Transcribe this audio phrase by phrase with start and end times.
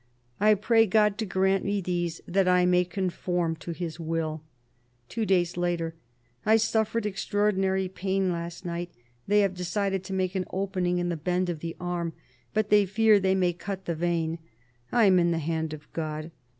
[0.39, 4.41] I pray God to grant me these, that I may conform to His will."
[5.09, 5.93] Two days later:"
[6.53, 8.91] I suffered extraordinary pain last night....
[9.27, 12.13] They have decided to make an opening in the bend of the arm.
[12.51, 14.39] But they fear they may cut the vein.
[14.91, 16.31] I am in the hand of God.